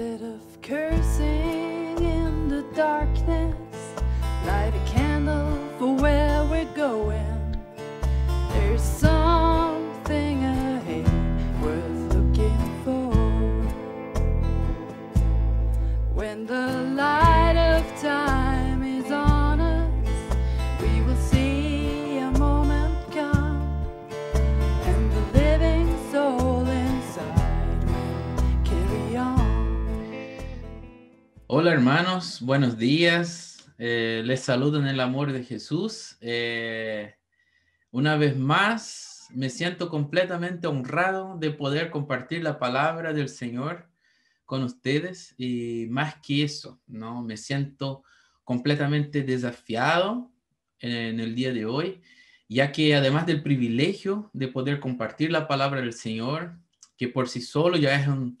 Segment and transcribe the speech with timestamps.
[0.00, 3.54] Instead of cursing in the darkness,
[4.46, 7.58] light a candle for where we're going.
[8.50, 13.12] There's something ahead worth looking for.
[16.14, 17.39] When the light
[31.60, 33.70] Hola hermanos, buenos días.
[33.76, 36.16] Eh, les saludo en el amor de Jesús.
[36.22, 37.14] Eh,
[37.90, 43.90] una vez más, me siento completamente honrado de poder compartir la palabra del Señor
[44.46, 47.20] con ustedes y más que eso, ¿no?
[47.20, 48.04] Me siento
[48.42, 50.32] completamente desafiado
[50.78, 52.00] en el día de hoy,
[52.48, 56.56] ya que además del privilegio de poder compartir la palabra del Señor,
[56.96, 58.38] que por sí solo ya es un,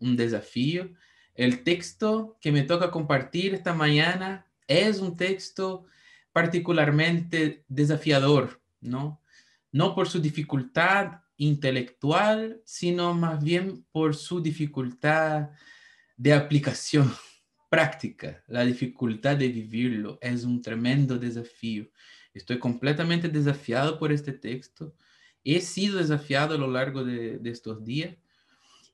[0.00, 0.90] un desafío,
[1.38, 5.86] el texto que me toca compartir esta mañana es un texto
[6.32, 9.22] particularmente desafiador, ¿no?
[9.70, 15.50] No por su dificultad intelectual, sino más bien por su dificultad
[16.16, 17.14] de aplicación
[17.70, 20.18] práctica, la dificultad de vivirlo.
[20.20, 21.88] Es un tremendo desafío.
[22.34, 24.92] Estoy completamente desafiado por este texto.
[25.44, 28.16] He sido desafiado a lo largo de, de estos días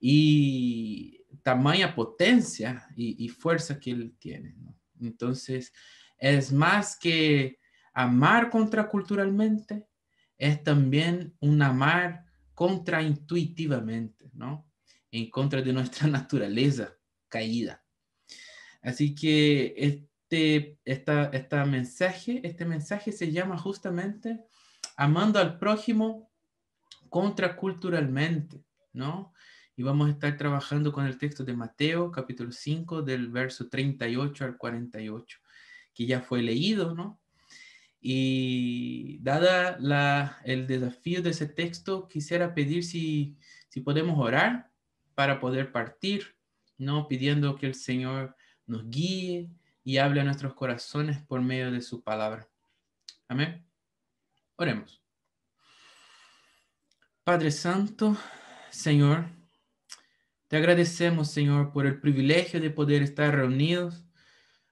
[0.01, 4.57] y tamaña potencia y, fuerza que él tiene.
[5.01, 5.73] Entonces,
[6.19, 7.59] es más que
[7.93, 9.87] amar contraculturalmente,
[10.39, 14.67] es también un amar contraintuitivamente, ¿no?
[15.11, 16.97] En contra de nuestra naturaleza
[17.29, 17.85] caída.
[18.83, 24.45] Así que este, esta, esta mensaje, este mensaje se llama justamente
[24.97, 26.31] amando al prójimo
[27.09, 29.33] contraculturalmente, ¿no?
[29.77, 34.45] Y vamos a estar trabajando con el texto de Mateo, capítulo 5, del verso 38
[34.45, 35.39] al 48,
[35.93, 37.21] que ya fue leído, ¿no?
[38.01, 43.37] Y dada la, el desafío de ese texto, quisiera pedir si,
[43.69, 44.71] si podemos orar
[45.15, 46.37] para poder partir,
[46.79, 47.09] ¿no?
[47.09, 48.37] Pidiendo que el Señor
[48.67, 49.51] nos guíe
[49.83, 52.49] y hable a nuestros corazones por medio de su palabra.
[53.27, 53.65] Amén.
[54.57, 55.03] Oremos.
[57.25, 58.17] Padre Santo,
[58.71, 59.27] Señor,
[60.55, 64.05] te agradecemos, Señor, por el privilegio de poder estar reunidos,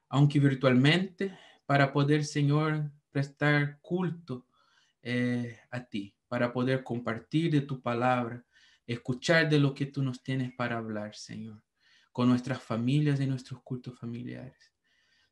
[0.08, 4.46] aunque virtualmente, para poder, Señor, prestar culto
[5.02, 8.44] eh, a ti, para poder compartir de tu palabra,
[8.86, 11.64] escuchar de lo que tú nos tienes para hablar, Señor,
[12.12, 14.72] con nuestras familias y nuestros cultos familiares.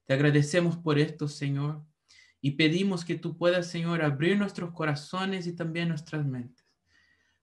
[0.05, 1.87] Te agradecemos por esto, Señor,
[2.41, 6.67] y pedimos que tú puedas, Señor, abrir nuestros corazones y también nuestras mentes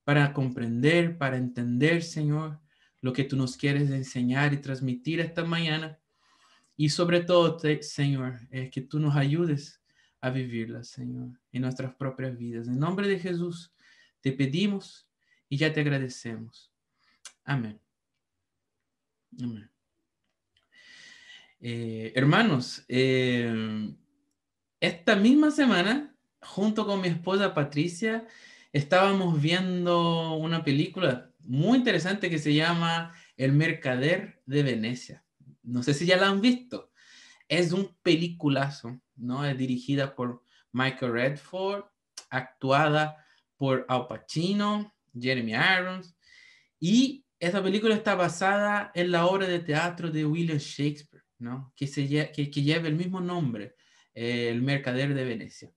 [0.03, 2.59] para comprender, para entender, Señor,
[3.01, 5.99] lo que tú nos quieres enseñar y transmitir esta mañana.
[6.75, 9.81] Y sobre todo, Señor, es que tú nos ayudes
[10.21, 12.67] a vivirla, Señor, en nuestras propias vidas.
[12.67, 13.73] En nombre de Jesús,
[14.21, 15.07] te pedimos
[15.49, 16.71] y ya te agradecemos.
[17.43, 17.79] Amén.
[19.41, 19.69] Amén.
[21.59, 23.93] Eh, hermanos, eh,
[24.79, 28.27] esta misma semana, junto con mi esposa Patricia,
[28.71, 35.23] estábamos viendo una película muy interesante que se llama El Mercader de Venecia.
[35.63, 36.91] No sé si ya la han visto.
[37.47, 39.45] Es un peliculazo, ¿no?
[39.45, 40.43] Es dirigida por
[40.73, 41.85] Michael Redford,
[42.29, 43.25] actuada
[43.55, 46.15] por Al Pacino, Jeremy Irons,
[46.79, 51.73] y esta película está basada en la obra de teatro de William Shakespeare, ¿no?
[51.75, 53.75] Que, se, que, que lleva el mismo nombre,
[54.13, 55.71] El Mercader de Venecia.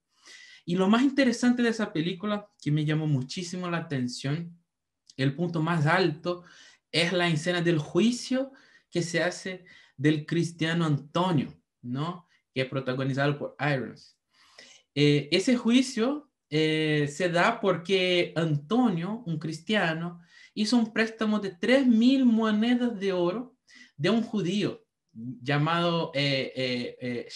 [0.65, 4.60] Y lo más interesante de esa película, que me llamó muchísimo la atención,
[5.23, 6.45] el punto más alto,
[6.93, 8.53] es la escena del juicio
[8.91, 9.65] que se hace
[9.97, 12.27] del cristiano Antonio, ¿no?
[12.53, 14.19] Que es protagonizado por Irons.
[14.95, 20.21] Eh, ese juicio eh, se da porque Antonio, un cristiano,
[20.53, 23.57] hizo un préstamo de 3.000 monedas de oro
[23.97, 27.29] de un judío llamado eh, eh.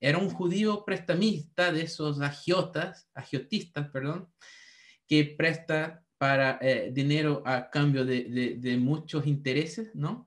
[0.00, 4.30] Era un judío prestamista de esos agiotas, agiotistas, perdón,
[5.06, 10.26] que presta para eh, dinero a cambio de, de, de, muchos intereses, ¿no?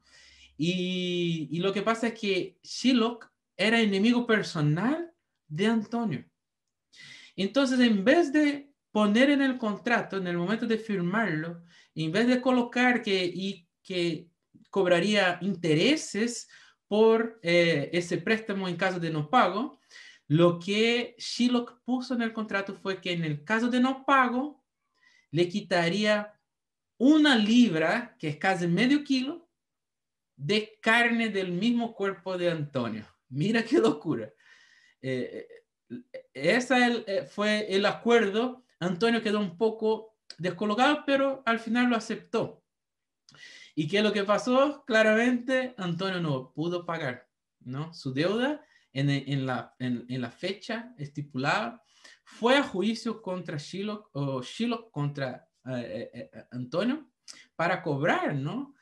[0.55, 3.17] Y, y, lo que pasa es que Shiloh
[3.57, 5.11] era enemigo personal
[5.47, 6.23] de Antonio.
[7.35, 11.63] Entonces, en vez de poner en el contrato, en el momento de firmarlo,
[11.95, 14.27] en vez de colocar que, y, que
[14.69, 16.47] cobraría intereses
[16.87, 19.79] por eh, ese préstamo en caso de no pago,
[20.27, 24.56] lo que Shiloh puso en el contrato fue que en el caso de no pago,
[25.31, 26.33] le quitaría
[26.97, 29.49] una libra, que es casi medio kilo,
[30.35, 33.05] de carne del mismo cuerpo de Antonio.
[33.29, 34.31] Mira qué locura.
[35.01, 35.47] Eh,
[36.33, 38.63] ese fue el acuerdo.
[38.79, 42.63] Antonio quedó un poco descolocado, pero al final lo aceptó.
[43.75, 44.83] ¿Y qué es lo que pasó?
[44.85, 47.29] Claramente, Antonio no pudo pagar
[47.59, 47.93] ¿no?
[47.93, 51.83] su deuda en, en, la, en, en la, fecha estipulada.
[52.29, 57.09] Fue a juicio contra Shiloh o Shiloh contra eh, eh, eh, Antonio
[57.55, 58.75] para cobrar ¿no?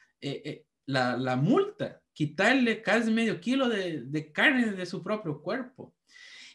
[0.88, 5.96] La, la, multa, quitarle casi medio kilo de, carne de su propio cuerpo.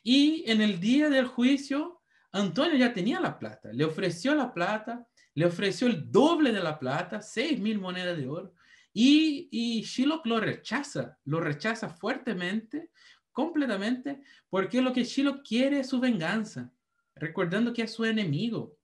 [0.02, 2.02] Y en el día del juicio,
[2.32, 6.78] Antonio ya tenía la plata, le ofreció la plata, le ofreció el doble de la
[6.78, 8.52] plata, seis mil monedas de oro,
[8.92, 12.90] y, y Shiloh lo rechaza, lo rechaza fuertemente,
[13.30, 16.72] completamente, porque lo que Shiloh quiere es su venganza,
[17.20, 18.76] recordando que es su enemigo,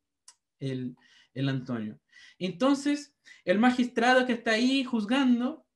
[0.60, 0.96] el,
[1.34, 1.98] el Antonio.
[2.38, 5.66] Entonces, el magistrado que está ahí juzgando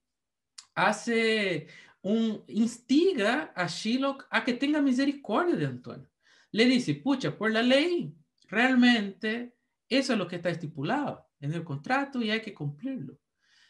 [0.74, 1.68] hace
[2.02, 6.10] un instiga a Shiloh a que tenga misericordia de Antonio.
[6.52, 8.14] Le dice, pucha, por la ley,
[8.48, 9.54] realmente
[9.88, 13.18] eso es lo que está estipulado en el contrato y hay que cumplirlo.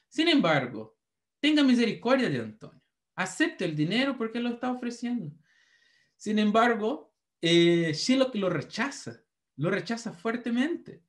[0.08, 0.96] Sin embargo,
[1.40, 2.82] tenga misericordia de Antonio.
[3.14, 5.34] Acepte el dinero porque lo está ofreciendo.
[6.16, 7.09] Sin embargo,
[7.40, 9.22] eh, Shiloh lo rechaza,
[9.56, 11.02] lo rechaza fuertemente.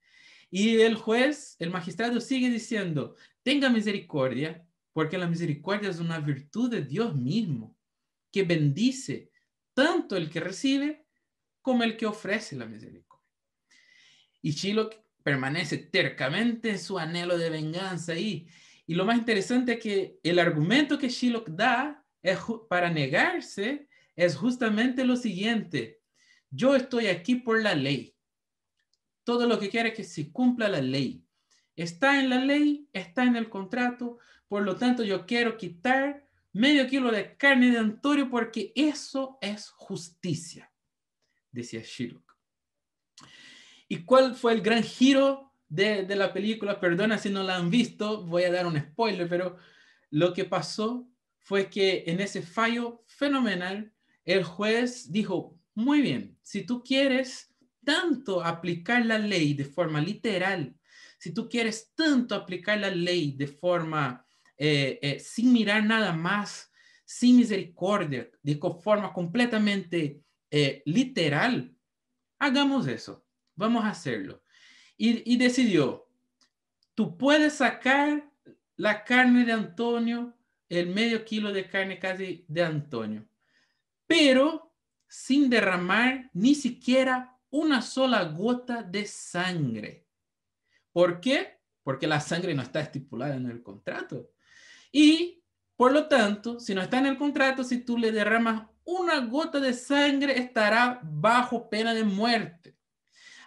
[0.49, 6.69] Y el juez, el magistrado sigue diciendo, tenga misericordia, porque la misericordia es una virtud
[6.69, 7.77] de Dios mismo,
[8.31, 9.31] que bendice
[9.73, 11.05] tanto el que recibe
[11.61, 13.29] como el que ofrece la misericordia.
[14.41, 14.89] Y Shiloh
[15.23, 18.47] permanece tercamente en su anhelo de venganza ahí.
[18.87, 22.03] Y lo más interesante es que el argumento que Shiloh da
[22.69, 26.00] para negarse es justamente lo siguiente.
[26.51, 28.13] Yo estoy aquí por la ley.
[29.23, 31.25] Todo lo que quiere es que se cumpla la ley.
[31.75, 34.19] Está en la ley, está en el contrato.
[34.49, 39.69] Por lo tanto, yo quiero quitar medio kilo de carne de Antonio porque eso es
[39.69, 40.69] justicia,
[41.51, 42.23] decía Shiloh.
[43.87, 46.79] ¿Y cuál fue el gran giro de, de, la película?
[46.81, 49.57] Perdona si no la han visto, voy a dar un spoiler, pero
[50.09, 51.07] lo que pasó
[51.39, 53.93] fue que en ese fallo fenomenal,
[54.25, 57.53] el juez dijo, muy bien, si tú quieres
[57.83, 60.75] tanto aplicar la ley de forma literal,
[61.17, 64.25] si tú quieres tanto aplicar la ley de forma
[64.57, 66.71] eh, eh, sin mirar nada más,
[67.05, 71.75] sin misericordia, de forma completamente eh, literal,
[72.39, 73.25] hagamos eso
[73.61, 74.41] vamos a hacerlo.
[74.97, 76.07] Y, decidió,
[76.93, 78.29] tú puedes sacar
[78.75, 80.37] la carne de Antonio,
[80.69, 83.27] el medio kilo de carne casi de Antonio,
[84.05, 84.70] pero
[85.11, 90.07] sin derramar ni siquiera una sola gota de sangre.
[90.93, 91.59] ¿Por qué?
[91.83, 94.31] Porque la sangre no está estipulada en el contrato.
[94.89, 95.43] Y
[95.75, 99.59] por lo tanto, si no está en el contrato, si tú le derramas una gota
[99.59, 102.77] de sangre, estará bajo pena de muerte.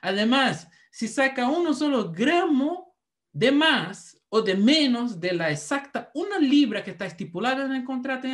[0.02, 2.94] Además, si saca uno solo gramo
[3.32, 7.84] de más o de menos de la exacta una libra que está estipulada en el
[7.84, 8.32] contrato y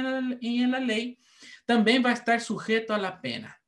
[0.62, 1.21] en la, ley,
[1.70, 3.62] también va a estar sujeto a la pena.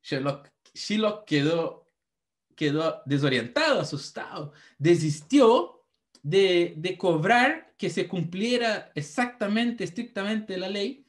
[0.00, 1.88] Shiloh quedó,
[2.54, 5.84] quedó desorientado, asustado, desistió
[6.22, 11.04] de, de, cobrar que se cumpliera exactamente, estrictamente la ley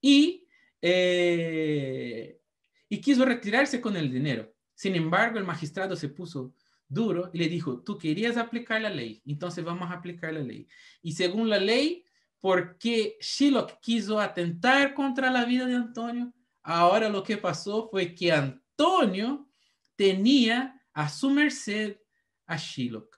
[0.00, 0.48] y,
[0.82, 2.40] eh,
[2.88, 4.52] y quiso retirarse con el dinero.
[4.74, 6.52] Sin embargo, el magistrado se puso
[6.88, 10.66] duro y le dijo, tú querías aplicar la ley, entonces vamos a aplicar la ley.
[11.00, 12.04] Y según la ley,
[12.44, 16.30] porque Shiloh quiso atentar contra la vida de Antonio,
[16.62, 19.48] ahora lo que pasó fue que Antonio
[19.96, 21.96] tenía a su merced
[22.44, 23.08] a Shiloh,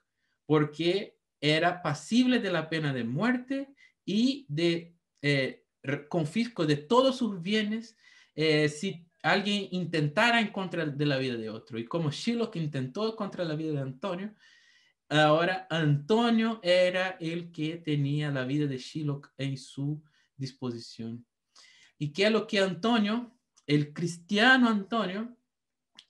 [0.45, 3.67] porque era pasible de la pena de muerte
[4.05, 5.65] y de eh,
[6.07, 7.97] confisco de todos sus bienes
[8.33, 11.77] eh, si alguien intentara en contra de la vida de otro.
[11.77, 14.33] Y como Shiloh intentó contra la vida de Antonio,
[15.09, 20.03] ahora Antonio era el que tenía la vida de Shiloh en su
[20.35, 21.25] disposición.
[21.97, 25.35] ¿Y qué es lo que Antonio, el cristiano Antonio,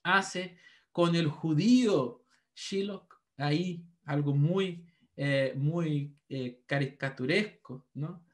[0.02, 0.58] hace
[0.92, 2.24] con el judío
[2.54, 3.08] Shiloh?
[3.36, 4.86] Ahí algo muy,
[5.16, 8.26] eh, muy eh, caricaturesco, ¿no?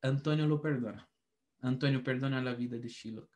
[0.00, 1.08] Antonio lo perdona.
[1.60, 3.28] Antonio perdona la vida de Shiloh.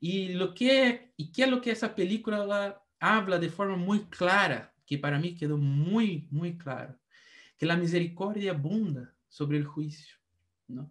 [0.00, 4.74] Y, lo que, y qué es lo que esa película habla de forma muy clara,
[4.88, 6.98] que para mí quedó muy, muy claro,
[7.58, 10.16] que la misericordia abunda sobre el juicio,
[10.66, 10.90] ¿no?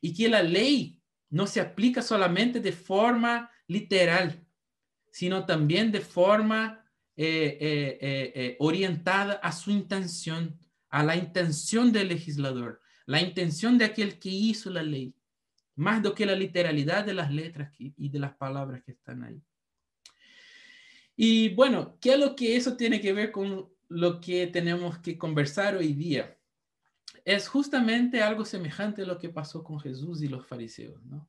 [0.00, 4.42] Y que la ley no se aplica solamente de forma literal,
[5.12, 6.82] sino también de forma
[7.14, 13.84] eh, eh, eh, orientada a su intención, a la intención del legislador, la intención de
[13.84, 15.14] aquel que hizo la ley,
[15.74, 19.42] más do que la literalidad de las letras y de las palabras que están ahí.
[21.16, 25.16] Y bueno, ¿qué es lo que eso tiene que ver con lo que tenemos que
[25.16, 26.38] conversar hoy día?
[27.24, 31.26] Es justamente algo semejante a lo que pasó con Jesús y los fariseos, ¿no?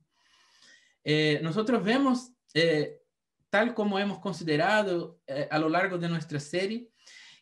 [1.03, 3.01] Eh, nosotros vemos, eh,
[3.49, 6.89] tal como hemos considerado eh, a lo largo de nuestra serie,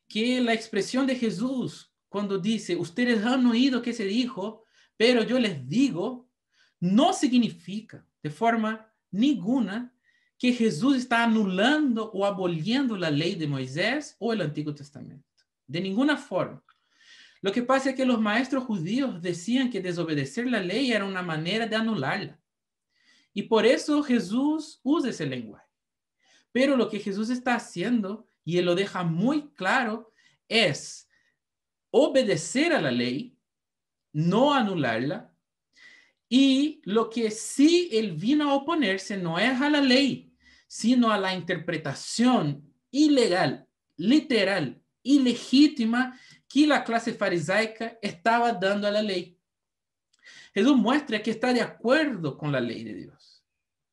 [0.07, 4.63] que la expresión de Jesús cuando dice, ustedes han oído que se dijo,
[4.95, 6.29] pero yo les digo,
[6.79, 9.94] no significa de forma ninguna
[10.45, 15.27] que Jesús está anulando o aboliendo la ley de Moisés o el Antiguo Testamento.
[15.65, 16.63] De ninguna forma.
[17.41, 21.23] Lo que pasa es que los maestros judíos decían que desobedecer la ley era una
[21.23, 22.39] manera de anularla.
[23.33, 25.65] Y por eso Jesús usa ese lenguaje.
[26.51, 30.13] Pero lo que Jesús está haciendo, y él lo deja muy claro,
[30.47, 31.09] es
[31.89, 33.35] obedecer a la ley,
[34.13, 35.35] no anularla.
[36.29, 40.24] Y lo que sí él vino a oponerse no es a la ley,
[40.75, 43.65] sino a la interpretación ilegal,
[43.95, 49.39] literal, ilegítima que la clase farisaica estaba dando a la ley.
[50.53, 53.41] Jesús muestra que está de acuerdo con la ley de Dios.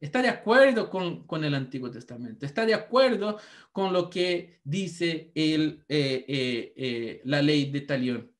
[0.00, 2.44] Está de acuerdo con, el Antiguo Testamento.
[2.44, 3.38] Está de acuerdo
[3.70, 8.32] con lo que dice eh, eh, eh, la ley de Talión.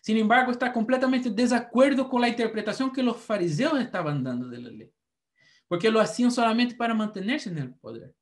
[0.00, 4.70] Sin embargo, está completamente desacuerdo con la interpretación que los fariseos estaban dando de la
[4.70, 4.90] ley
[5.68, 8.14] porque lo hacían solamente para mantenerse en el poder.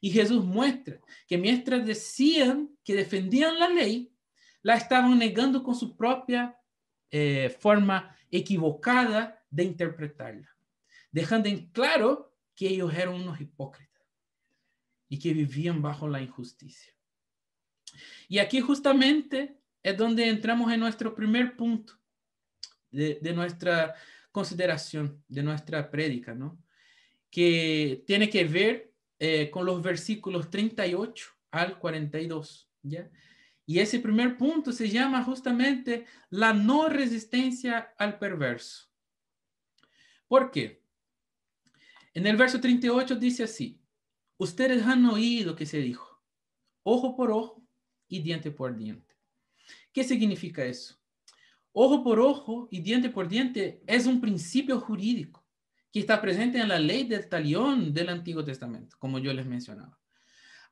[0.00, 4.12] Y Jesús muestra que mientras decían que defendían la ley,
[4.62, 6.58] la estaban negando con su propia
[7.10, 10.48] eh, forma equivocada de interpretarla,
[11.10, 14.02] dejando en claro que ellos eran unos hipócritas
[15.08, 16.92] y que vivían bajo la injusticia.
[18.28, 21.94] Y aquí justamente es donde entramos en nuestro primer punto
[22.90, 23.94] de, de nuestra
[24.32, 26.58] consideración, de nuestra prédica, ¿no?
[27.34, 33.10] Que tiene que ver eh, con los versículos 38 al 42, ¿ya?
[33.66, 38.88] Y ese primer punto se llama justamente la no resistencia al perverso.
[40.28, 40.84] ¿Por qué?
[42.12, 43.80] En el verso 38 dice así,
[44.36, 46.22] ustedes han oído que se dijo,
[46.84, 47.66] ojo por ojo
[48.06, 49.16] y diente por diente.
[49.92, 50.94] ¿Qué significa eso?
[51.72, 55.43] Ojo por ojo y diente por diente es un principio jurídico
[55.94, 59.96] que está presente en la ley del talión del Antiguo Testamento, como yo les mencionaba.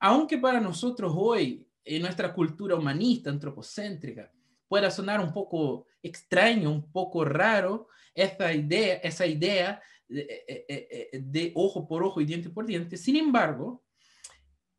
[0.01, 4.33] Aunque para nosotros hoy, en nuestra cultura humanista, antropocéntrica,
[4.67, 11.09] pueda sonar un poco extraño, un poco raro, esa idea, esa idea de, eh, eh,
[11.13, 13.85] eh, de ojo por ojo y diente por diente, sin embargo,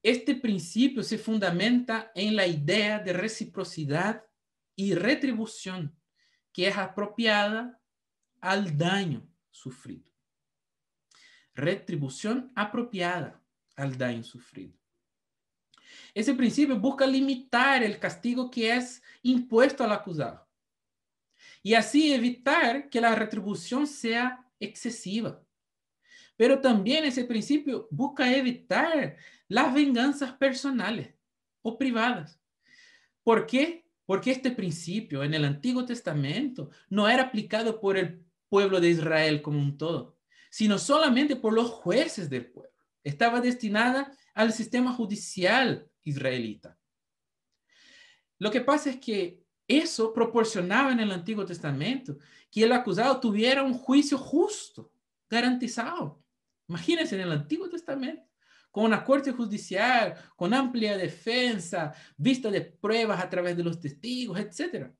[0.01, 4.25] este principio se fundamenta en la idea de reciprocidad
[4.75, 5.97] y retribución
[6.51, 7.79] que es apropiada
[8.41, 10.12] al daño sufrido
[11.53, 13.41] retribución apropiada
[13.75, 14.73] al daño sufrido.
[16.13, 20.47] Ese principio busca limitar el castigo que es impuesto al acusado
[21.63, 25.41] y así evitar que la retribución sea excesiva.
[26.35, 29.17] Pero también ese principio busca evitar
[29.47, 31.13] las venganzas personales
[31.61, 32.39] o privadas.
[33.23, 33.87] ¿Por qué?
[34.05, 39.41] Porque este principio en el Antiguo Testamento no era aplicado por el pueblo de Israel
[39.41, 40.12] como un todo,
[40.53, 42.71] sino solamente por los jueces del pueblo.
[43.03, 46.77] Estaba destinada al sistema judicial israelita.
[48.37, 52.19] Lo que pasa es que eso proporcionaba en el Antiguo Testamento
[52.51, 54.93] que el acusado tuviera un juicio justo,
[55.27, 56.23] garantizado.
[56.67, 58.21] Imagínense en el Antiguo Testamento,
[58.69, 64.37] con una corte judicial, con amplia defensa, vista de pruebas a través de los testigos,
[64.39, 64.91] etc.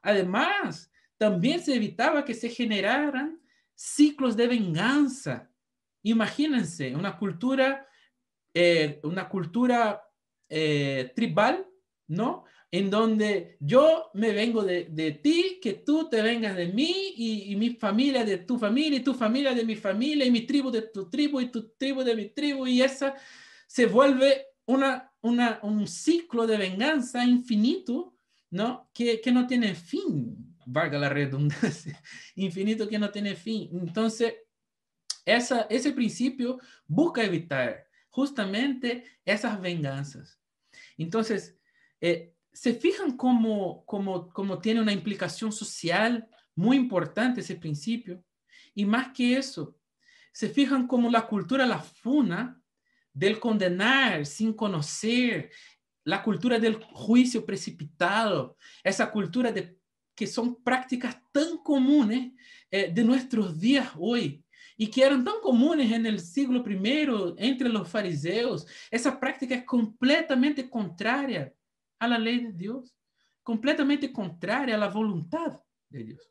[0.00, 3.38] Además, también se evitaba que se generaran
[3.78, 5.48] ciclos de venganza.
[6.02, 7.86] Imagínense una cultura,
[8.52, 10.02] eh, una cultura
[10.48, 11.64] eh, tribal,
[12.08, 12.44] ¿no?
[12.72, 17.70] En donde yo me vengo de, ti, que tú te vengas de mí y, mi
[17.70, 21.08] familia de tu familia y tu familia de mi familia y mi tribu de tu
[21.08, 23.14] tribu y tu tribu de mi tribu y esa
[23.66, 28.16] se vuelve una, una, un ciclo de venganza infinito,
[28.50, 28.90] ¿no?
[28.92, 32.00] Que, que no tiene fin valga la redundancia,
[32.36, 33.70] infinito que no tiene fin.
[33.72, 34.34] Entonces,
[35.24, 40.38] esa, ese principio busca evitar justamente esas venganzas.
[40.96, 41.58] Entonces,
[42.00, 48.22] eh, se fijan cómo, cómo, cómo tiene una implicación social muy importante ese principio.
[48.74, 49.76] Y más que eso,
[50.32, 52.60] se fijan cómo la cultura la funa
[53.12, 55.50] del condenar sin conocer
[56.04, 59.77] la cultura del juicio precipitado, esa cultura de
[60.18, 62.32] que son prácticas tan comunes
[62.72, 64.44] eh, de nuestros días hoy
[64.76, 68.66] y que eran tan comunes en el siglo I entre los fariseos.
[68.90, 71.54] Esa práctica es completamente contraria
[72.00, 72.96] a la ley de Dios,
[73.44, 76.28] completamente contraria a la voluntad de Dios.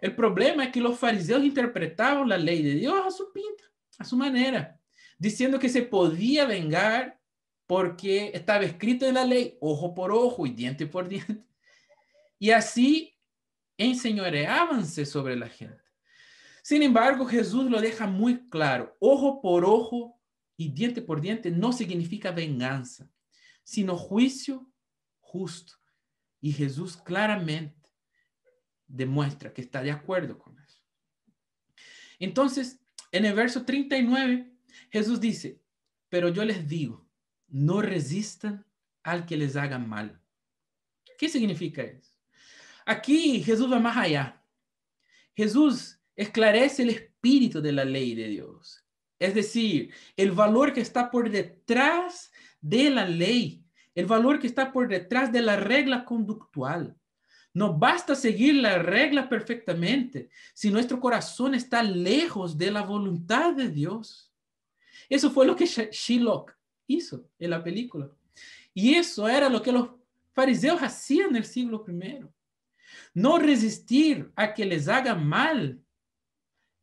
[0.00, 3.64] El problema es que los fariseos interpretaban la ley de Dios a su pinta,
[3.98, 4.80] a su manera,
[5.18, 7.20] diciendo que se podía vengar
[7.66, 11.51] porque estaba escrito en la ley, ojo por ojo y diente por diente.
[12.42, 13.16] Y así
[13.78, 15.84] enseñoreábanse sobre la gente.
[16.64, 18.96] Sin embargo, Jesús lo deja muy claro.
[18.98, 20.20] Ojo por ojo
[20.56, 23.08] y diente por diente no significa venganza,
[23.62, 24.68] sino juicio
[25.20, 25.74] justo.
[26.40, 27.88] Y Jesús claramente
[28.88, 30.82] demuestra que está de acuerdo con eso.
[32.18, 32.80] Entonces,
[33.12, 34.52] en el verso 39,
[34.90, 35.62] Jesús dice,
[36.08, 37.08] pero yo les digo,
[37.46, 38.66] no resistan
[39.04, 40.20] al que les haga mal.
[41.16, 42.11] ¿Qué significa eso?
[42.86, 44.42] Aquí Jesús va más allá.
[45.34, 48.84] Jesús esclarece el espíritu de la ley de Dios.
[49.18, 54.72] Es decir, el valor que está por detrás de la ley, el valor que está
[54.72, 56.96] por detrás de la regla conductual.
[57.54, 63.68] No basta seguir la regla perfectamente si nuestro corazón está lejos de la voluntad de
[63.68, 64.32] Dios.
[65.08, 68.10] Eso fue lo que Shylock hizo en la película.
[68.72, 69.90] Y eso era lo que los
[70.32, 72.24] fariseos hacían en el siglo I.
[73.14, 75.82] No resistir a que les haga mal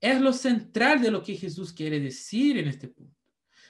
[0.01, 3.15] es lo central de lo que Jesús quiere decir en este punto.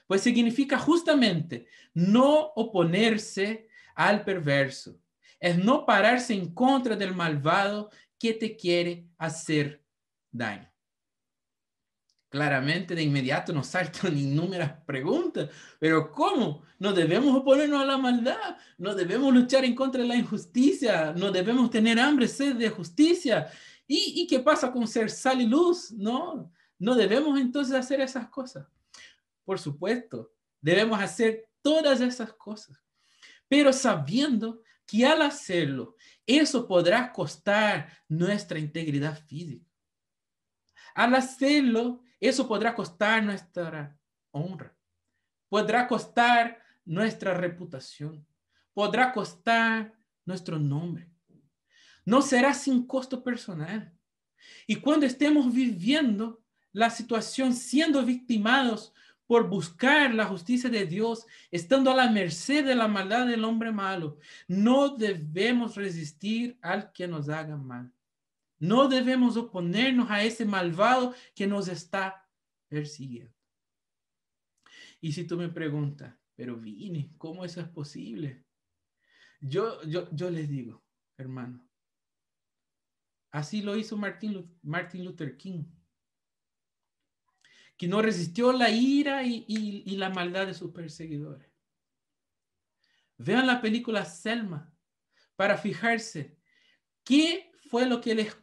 [0.07, 4.99] Pues significa justamente no oponerse al perverso,
[5.39, 9.83] es no pararse en contra del malvado que te quiere hacer
[10.31, 10.69] daño.
[12.29, 16.61] Claramente, de inmediato nos saltan innumerables preguntas, pero ¿cómo?
[16.77, 21.31] No debemos oponernos a la maldad, no debemos luchar en contra de la injusticia, no
[21.31, 23.51] debemos tener hambre, sed de justicia.
[23.87, 25.91] ¿Y, ¿Y qué pasa con ser sal y luz?
[25.91, 28.67] No, no debemos entonces hacer esas cosas.
[29.43, 32.77] Por supuesto, debemos hacer todas esas cosas,
[33.47, 39.65] pero sabiendo que al hacerlo, eso podrá costar nuestra integridad física.
[40.93, 43.97] Al hacerlo, eso podrá costar nuestra
[44.31, 44.75] honra,
[45.47, 48.25] podrá costar nuestra reputación,
[48.73, 49.93] podrá costar
[50.25, 51.09] nuestro nombre.
[52.05, 53.93] No será sin costo personal.
[54.65, 58.93] Y cuando estemos viviendo la situación siendo victimados
[59.29, 63.71] por buscar la justicia de Dios, estando a la merced de la maldad del hombre
[63.71, 64.17] malo.
[64.47, 67.93] No debemos resistir al que nos haga mal.
[68.59, 72.29] No debemos oponernos a ese malvado que nos está
[72.67, 73.33] persiguiendo.
[75.01, 78.45] Y si tú me preguntas, pero Vini, ¿cómo eso es posible?
[79.39, 80.83] Yo, yo, yo les digo,
[81.17, 81.65] hermano,
[83.31, 85.63] así lo hizo Martin, Martin Luther King
[87.79, 91.49] que no resistió la ira y, la maldad de sus perseguidores.
[93.17, 94.69] Vean la película Selma
[95.37, 96.37] para fijarse
[97.05, 98.33] qué fue lo que, les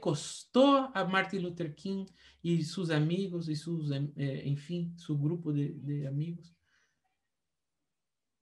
[0.00, 2.06] costó a Martin Luther King
[2.40, 6.56] y sus amigos y sus, em, eh, en fin, su grupo de, de amigos.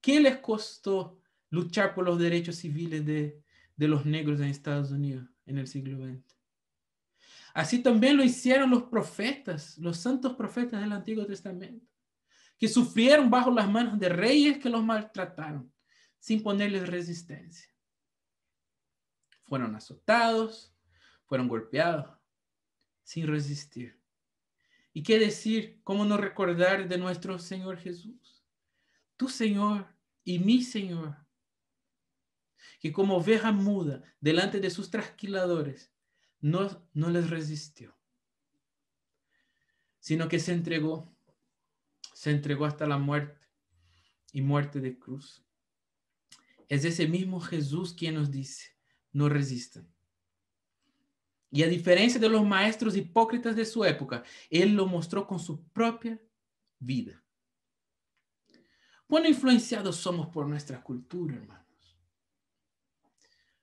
[0.00, 1.18] ¿Qué les costó
[1.50, 3.42] luchar por los derechos civiles de,
[3.74, 6.22] de los negros en Estados Unidos en el siglo XX?
[7.52, 11.84] Así también lo hicieron los profetas, los santos profetas del Antiguo Testamento,
[12.58, 15.72] que sufrieron bajo las manos de reyes que los maltrataron,
[16.20, 17.73] sin ponerles resistencia.
[19.46, 20.74] Fueron azotados,
[21.26, 22.18] fueron golpeados,
[23.02, 24.00] sin resistir.
[24.92, 25.80] ¿Y qué decir?
[25.82, 28.44] ¿Cómo no recordar de nuestro Señor Jesús?
[29.16, 31.16] Tu Señor y mi Señor,
[32.80, 35.92] que como oveja muda delante de sus trasquiladores,
[36.40, 37.98] no, no les resistió,
[39.98, 41.16] sino que se entregó,
[42.12, 43.40] se entregó hasta la muerte
[44.32, 45.44] y muerte de cruz.
[46.68, 48.73] Es ese mismo Jesús quien nos dice,
[49.14, 49.88] no resistan.
[51.50, 55.62] Y a diferencia de los maestros hipócritas de su época, Él lo mostró con su
[55.68, 56.20] propia
[56.78, 57.22] vida.
[59.06, 61.64] ¿Cuán influenciados somos por nuestra cultura, hermano?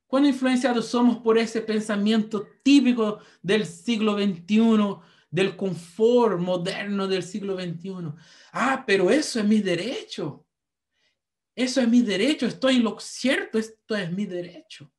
[0.08, 4.98] ¿Cuán influenciados somos por ese pensamiento típico del siglo XXI,
[5.30, 8.14] del confort moderno del siglo XXI?
[8.52, 10.46] Ah, pero eso es mi derecho.
[11.56, 12.46] Eso es mi derecho.
[12.46, 13.58] Estoy en lo cierto.
[13.58, 14.92] Esto es mi derecho.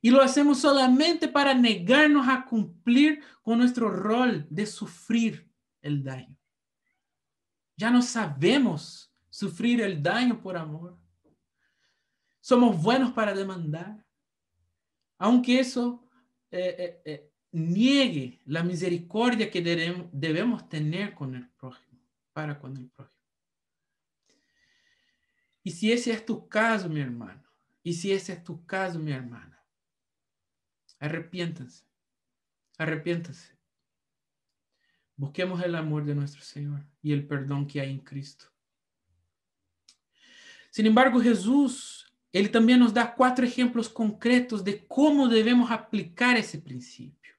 [0.00, 5.50] Y lo hacemos solamente para negarnos a cumplir con nuestro rol de sufrir
[5.82, 6.36] el daño.
[7.76, 10.98] Ya no sabemos sufrir el daño por amor.
[12.40, 14.04] Somos buenos para demandar,
[15.18, 16.02] aunque eso
[16.50, 22.00] eh, eh, eh, niegue la misericordia que debemos, tener con el prójimo,
[22.32, 23.20] para con el prójimo.
[25.62, 27.42] Y si ese es tu caso, mi hermano,
[27.82, 29.59] y si ese es tu caso, mi hermana,
[31.00, 31.84] arrepiéntanse,
[32.78, 33.58] arrepiéntanse.
[35.16, 38.46] Busquemos el amor de nuestro Señor y el perdón que hay en Cristo.
[40.70, 46.58] Sin embargo, Jesús, Él también nos da cuatro ejemplos concretos de cómo debemos aplicar ese
[46.58, 47.34] principio.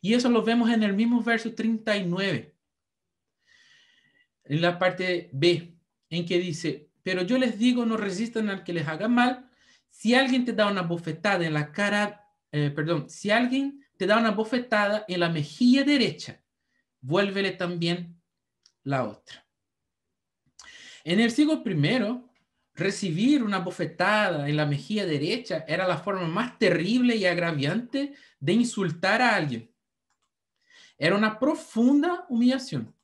[0.00, 2.54] Y eso lo vemos en el mismo verso 39,
[4.44, 5.74] en la parte B,
[6.10, 9.45] en que dice, pero yo les digo, no resistan al que les haga mal.
[9.96, 14.18] Si alguien te da una bofetada en la cara, eh, perdón, si alguien te da
[14.18, 16.38] una bofetada en la mejilla derecha,
[17.00, 18.20] vuélvele también
[18.82, 19.46] la otra.
[21.02, 22.28] En el siglo primero,
[22.74, 28.52] recibir una bofetada en la mejilla derecha era la forma más terrible y agraviante de
[28.52, 29.72] insultar a alguien.
[30.98, 32.94] Era una profunda humillación.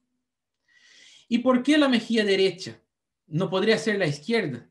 [1.26, 2.78] ¿Y por qué la mejilla derecha?
[3.26, 4.68] No podría ser la izquierda.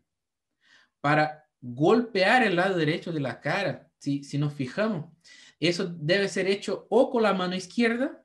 [1.02, 5.12] Para golpear el lado derecho de la cara, si, si nos fijamos,
[5.60, 8.24] eso debe ser hecho o con la mano izquierda,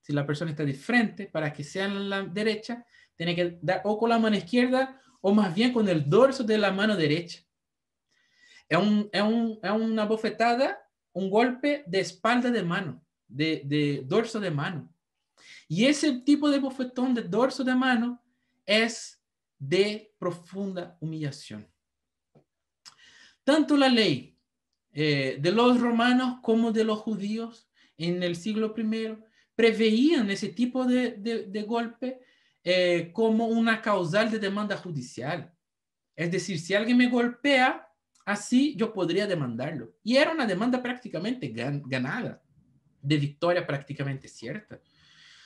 [0.00, 3.98] si la persona está de frente, para que sea la derecha, tiene que dar o
[3.98, 7.42] con la mano izquierda o más bien con el dorso de la mano derecha.
[8.68, 10.78] Es, un, es, un, es una bofetada,
[11.12, 14.88] un golpe de espalda de mano, de, de dorso de mano.
[15.66, 18.22] Y ese tipo de bofetón de dorso de mano
[18.64, 19.20] es
[19.58, 21.66] de profunda humillación.
[23.46, 24.36] Tanto la ley
[24.92, 29.18] eh, de los romanos como de los judíos en el siglo I
[29.54, 32.18] preveían ese tipo de, golpe
[32.64, 35.54] eh, como una causal de demanda judicial.
[36.16, 37.88] Es decir, si alguien me golpea,
[38.24, 39.94] así yo podría demandarlo.
[40.02, 42.42] Y era una demanda prácticamente ganada,
[43.00, 44.80] de victoria prácticamente cierta.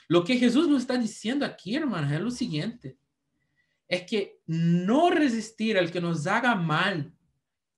[0.08, 2.96] Lo que Jesús nos está diciendo aquí, hermanos, es lo siguiente.
[3.86, 7.14] Es que no resistir al que nos haga mal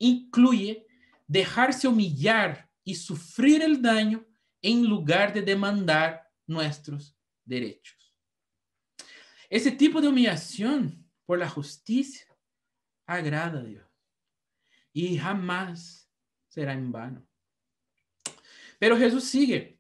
[0.03, 0.87] incluye
[1.27, 4.27] dejarse humillar y sufrir el daño
[4.61, 8.15] en lugar de demandar nuestros derechos.
[9.49, 12.27] Ese tipo de humillación por la justicia
[13.07, 13.87] agrada a Dios
[14.93, 16.11] y jamás
[16.49, 17.27] será en vano.
[18.79, 19.79] Pero Jesús sigue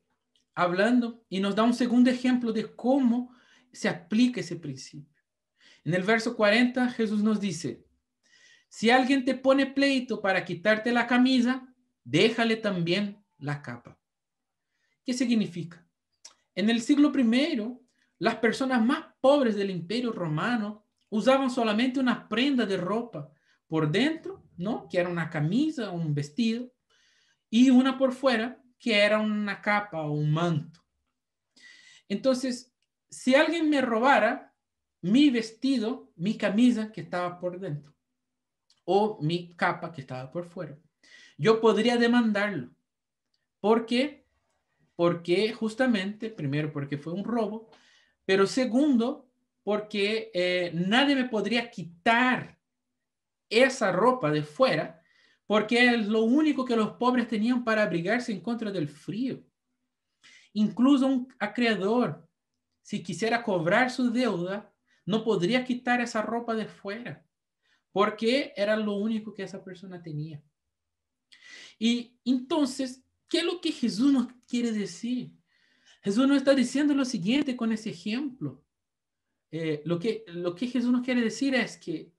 [0.54, 3.34] hablando y nos da un segundo ejemplo de cómo
[3.72, 5.20] se aplica ese principio.
[5.84, 7.84] En el verso 40 Jesús nos dice,
[8.72, 11.68] si alguien te pone pleito para quitarte la camisa,
[12.04, 14.00] déjale también la capa.
[15.04, 15.86] ¿Qué significa?
[16.54, 17.78] En el siglo I,
[18.18, 23.30] las personas más pobres del imperio romano usaban solamente una prenda de ropa
[23.66, 24.88] por dentro, ¿no?
[24.88, 26.72] Que era una camisa, un vestido,
[27.50, 30.80] y una por fuera, que era una capa o un manto.
[32.08, 32.72] Entonces,
[33.10, 34.54] si alguien me robara
[35.02, 37.91] mi vestido, mi camisa que estaba por dentro,
[38.84, 40.78] o mi capa que estaba por fuera.
[41.38, 42.70] Yo podría demandarlo.
[43.60, 44.26] ¿Por qué?
[44.96, 47.70] Porque justamente, primero, porque fue un robo,
[48.24, 49.28] pero segundo,
[49.62, 52.58] porque eh, nadie me podría quitar
[53.48, 55.02] esa ropa de fuera,
[55.46, 59.42] porque es lo único que los pobres tenían para abrigarse en contra del frío.
[60.54, 62.28] Incluso un acreedor,
[62.82, 64.72] si quisiera cobrar su deuda,
[65.04, 67.24] no podría quitar esa ropa de fuera
[67.92, 70.42] porque era lo único que esa persona tenía.
[71.78, 75.32] Y entonces, ¿qué es lo que Jesús nos quiere decir?
[76.02, 78.64] Jesús nos está diciendo lo siguiente con ese ejemplo.
[79.50, 82.12] Eh, lo, que, lo que Jesús nos quiere decir es que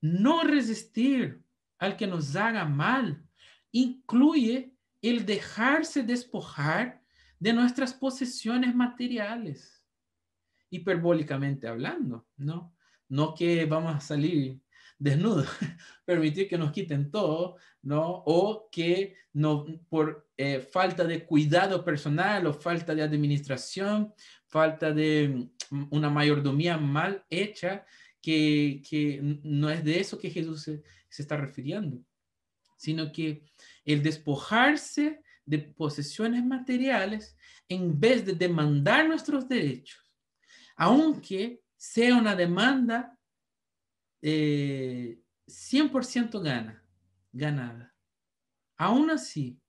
[0.00, 1.42] no resistir
[1.78, 3.22] al que nos haga mal
[3.70, 7.02] incluye el dejarse despojar
[7.38, 9.84] de nuestras posesiones materiales,
[10.70, 12.74] hiperbólicamente hablando, ¿no?
[13.08, 14.60] No que vamos a salir
[15.00, 15.44] desnudo,
[16.04, 18.22] permitir que nos quiten todo, ¿no?
[18.26, 24.12] O que no, por eh, falta de cuidado personal o falta de administración,
[24.46, 27.84] falta de mm, una mayordomía mal hecha,
[28.20, 32.04] que, que no es de eso que Jesús se está refiriendo,
[32.76, 33.46] sino que
[33.86, 37.34] el despojarse de posesiones materiales
[37.66, 40.04] en vez de demandar nuestros derechos,
[40.76, 43.18] aunque sea una demanda
[44.22, 46.84] eh, 100% gana,
[47.32, 47.94] ganada.
[48.76, 49.60] Aún así,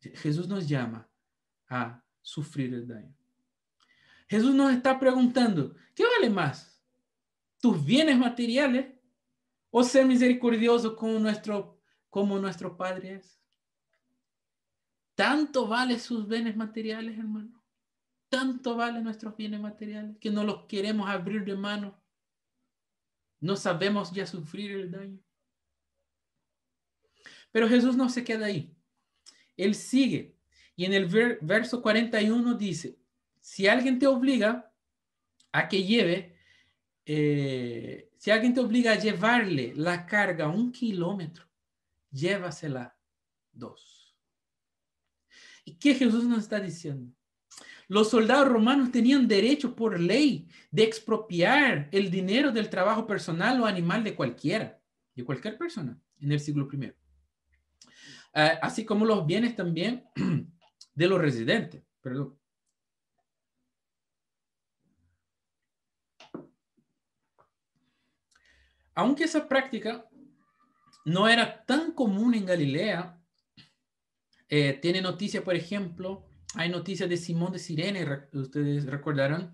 [0.00, 1.08] Jesús nos llama
[1.68, 3.14] a sufrir el daño.
[4.28, 6.78] Jesús nos está preguntando, ¿qué vale más?
[7.60, 8.94] tus bienes materiales
[9.70, 13.38] o ser misericordioso como nuestro, como nuestro Padre es?
[15.14, 17.62] ¿Tanto vale sus bienes materiales, hermano?
[18.28, 22.00] ¿Tanto vale nuestros bienes materiales que no los queremos abrir de mano?
[23.40, 25.18] No sabemos ya sufrir el daño.
[27.52, 28.74] Pero Jesús no se queda ahí.
[29.56, 30.36] Él sigue.
[30.76, 31.06] Y en el
[31.40, 32.98] verso 41 dice,
[33.40, 34.72] si alguien te obliga
[35.50, 36.36] a que lleve,
[37.04, 41.48] eh, si alguien te obliga a llevarle la carga un kilómetro,
[42.10, 42.96] llévasela
[43.52, 44.16] dos.
[45.64, 47.12] ¿Y qué Jesús nos está diciendo?
[47.88, 53.66] Los soldados romanos tenían derecho por ley de expropiar el dinero del trabajo personal o
[53.66, 54.78] animal de cualquiera,
[55.14, 56.92] de cualquier persona en el siglo I.
[58.34, 60.04] Ah, así como los bienes también
[60.94, 61.82] de los residentes.
[62.02, 62.38] Perdón.
[68.94, 70.06] Aunque esa práctica
[71.06, 73.18] no era tan común en Galilea,
[74.48, 79.52] eh, tiene noticia, por ejemplo, hay noticias de Simón de Sirene, ustedes recordarán,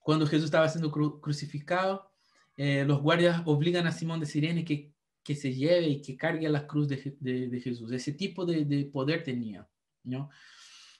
[0.00, 2.10] cuando Jesús estaba siendo crucificado,
[2.56, 6.48] eh, los guardias obligan a Simón de Sirene que, que se lleve y que cargue
[6.48, 7.92] la cruz de, de, Jesús.
[7.92, 9.68] Ese tipo de, de, poder tenía,
[10.02, 10.30] ¿no?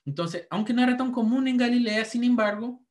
[0.05, 2.83] Entonces, aunque no era tan común en Galilea, sin embargo,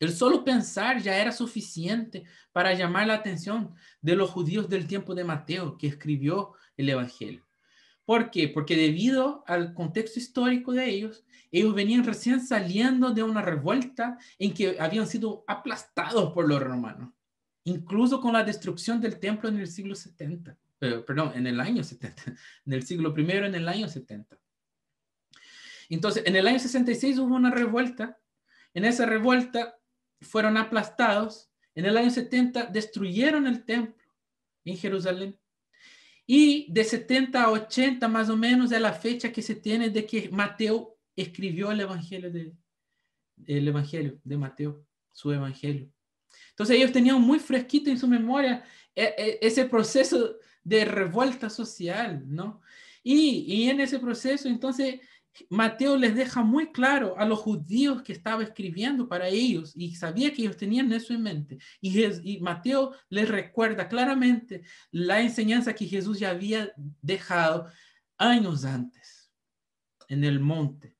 [0.00, 5.14] el solo pensar ya era suficiente para llamar la atención de los judíos del tiempo
[5.14, 7.44] de Mateo, que escribió el Evangelio.
[8.10, 8.48] ¿Por qué?
[8.48, 14.52] Porque debido al contexto histórico de ellos, ellos venían recién saliendo de una revuelta en
[14.52, 17.12] que habían sido aplastados por los romanos,
[17.62, 21.84] incluso con la destrucción del templo en el siglo 70, eh, perdón, en el año
[21.84, 22.22] 70,
[22.66, 24.36] en el siglo primero, en el año 70.
[25.88, 28.18] Entonces, en el año 66 hubo una revuelta,
[28.74, 29.78] en esa revuelta
[30.20, 34.02] fueron aplastados, en el año 70 destruyeron el templo
[34.64, 35.38] en Jerusalén
[36.32, 40.06] y de 70 a 80 más o menos es la fecha que se tiene de
[40.06, 42.54] que Mateo escribió el evangelio de,
[43.46, 45.90] el evangelio de Mateo, su evangelio.
[46.50, 48.62] Entonces ellos tenían muy fresquito en su memoria
[48.94, 52.62] e, e, ese proceso de revuelta social, ¿no?
[53.02, 55.00] Y, y en ese proceso, entonces,
[55.48, 60.32] Mateo les deja muy claro a los judíos que estaba escribiendo para ellos y sabía
[60.32, 61.58] que ellos tenían eso en mente.
[61.80, 67.68] Y, Mateo les recuerda claramente la enseñanza que Jesús ya había dejado
[68.18, 69.32] años antes
[70.08, 70.96] en el monte.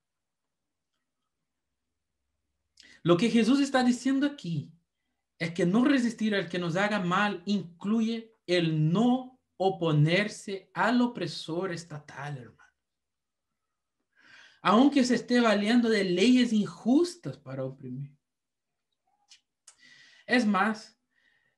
[3.02, 4.70] Lo que Jesús está diciendo aquí
[5.38, 11.72] es que no resistir al que nos haga mal incluye el no oponerse al opresor
[11.72, 12.59] estatal, hermano.
[14.62, 18.14] Aunque se esté valiendo de leyes injustas para oprimir.
[20.26, 20.98] Es más,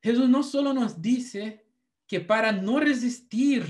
[0.01, 1.67] Jesús no solo nos dice
[2.07, 3.65] que para no resistir,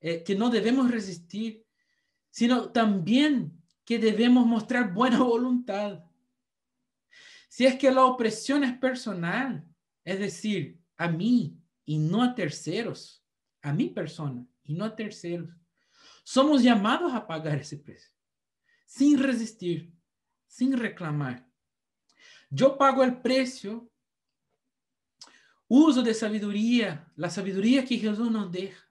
[0.00, 1.64] eh, que no debemos resistir,
[2.30, 6.04] sino también que debemos mostrar buena voluntad.
[7.48, 9.64] Si es que la opresión es personal,
[10.04, 13.24] es decir, a mí y no a terceros,
[13.62, 15.50] a mi persona y no a terceros,
[16.24, 18.13] somos llamados a pagar ese precio,
[18.84, 19.92] sin resistir,
[20.46, 21.48] sin reclamar.
[22.50, 23.90] Yo pago el precio,
[25.66, 28.88] uso de sabiduría, la sabiduría que Jesús nos deja.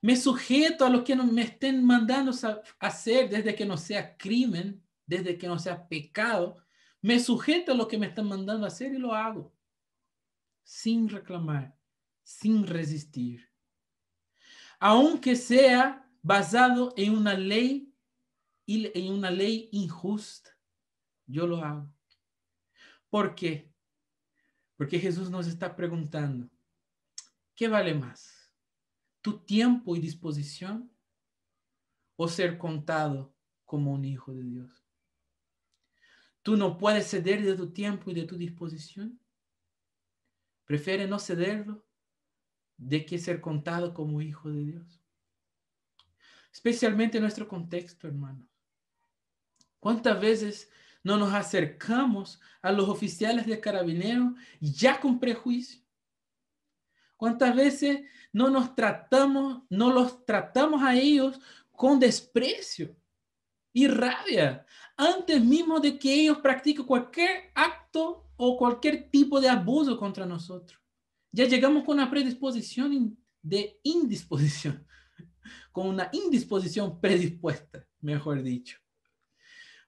[0.00, 2.32] Me sujeto a lo que me estén mandando
[2.78, 6.56] hacer desde que no sea crimen, desde que no sea pecado,
[7.00, 9.54] me sujeto a lo que me están mandando hacer y lo hago.
[10.64, 11.76] Sin reclamar,
[12.24, 13.48] sin resistir.
[14.80, 17.85] Aunque sea basado en una ley
[18.66, 20.50] y en una ley injusta,
[21.24, 21.88] yo lo hago.
[23.08, 23.72] ¿Por qué?
[24.76, 26.50] Porque Jesús nos está preguntando,
[27.54, 28.52] ¿qué vale más?
[29.22, 30.92] ¿Tu tiempo y disposición
[32.16, 34.84] o ser contado como un hijo de Dios?
[36.42, 39.20] Tú no puedes ceder de tu tiempo y de tu disposición.
[40.64, 41.86] Prefiere no cederlo
[42.76, 45.02] de que ser contado como hijo de Dios.
[46.52, 48.55] Especialmente en nuestro contexto, hermanos.
[49.86, 50.68] ¿Cuántas veces
[51.04, 55.80] no nos acercamos a los oficiales de carabineros ya con prejuicio?
[57.16, 58.00] ¿Cuántas veces
[58.32, 61.38] no nos tratamos, no los tratamos a ellos
[61.70, 62.96] con desprecio
[63.72, 64.66] y rabia?
[64.96, 70.82] antes mismo de que ellos practiquen cualquier acto o cualquier tipo de abuso contra nosotros.
[71.30, 74.84] Ya llegamos con una predisposición de indisposición,
[75.70, 78.80] con una indisposición predispuesta, mejor dicho.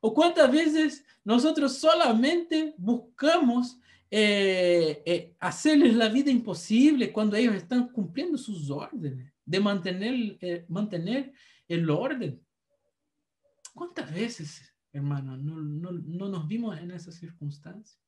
[0.00, 3.78] ¿O cuántas veces nosotros solamente buscamos
[4.10, 10.64] eh, eh, hacerles la vida imposible cuando ellos están cumpliendo sus órdenes, de mantener, eh,
[10.68, 11.34] mantener
[11.68, 12.42] el orden.
[13.74, 18.00] ¿Cuántas veces, hermano, no, no, no nos vimos en esas circunstancias?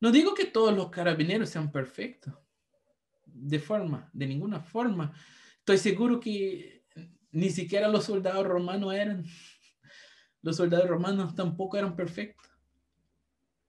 [0.00, 2.34] No digo que todos los carabineros sean perfectos,
[3.24, 5.14] de forma, de ninguna forma.
[5.58, 6.84] Estoy seguro que
[7.32, 9.24] ni siquiera los soldados romanos eran,
[10.42, 12.50] los soldados romanos tampoco eran perfectos.